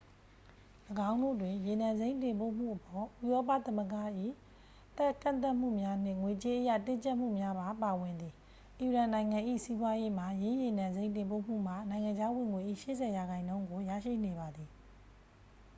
[1.09, 8.33] ၎င်းတို့တွင် ရေနံစိမ်းတင်ပို့မှုအပေါ် ဥရောပသမ္မဂ၏ ကန့်သတ်မှုများနှင့် ငွေကြေးအရ တင်းကြပ်မှုများပါ ပါဝင်သည်
[8.79, 12.61] အီရန်နိုင်ငံ၏ စီးပွားရေးမှာ ယင်းရေနံစိမ်းတင်ပို့မှုမှ နိုင်ငံခြားဝင်ငွေ၏
[13.23, 14.69] 80% ကို ရရှိနေပါသည်